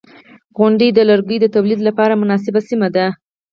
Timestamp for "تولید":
1.55-1.79